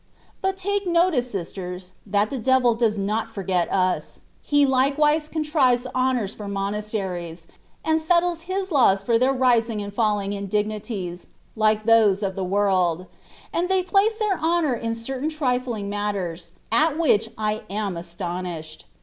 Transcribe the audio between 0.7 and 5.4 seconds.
notice, sisters, that the devil does not forget us: he likewise